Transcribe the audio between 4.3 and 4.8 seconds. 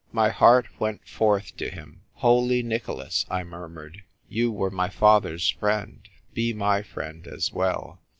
you were